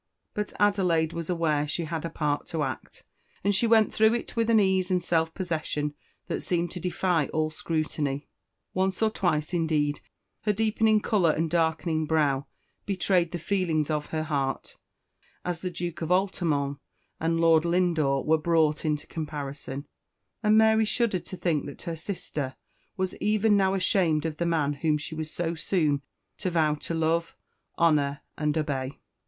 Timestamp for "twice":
9.11-9.53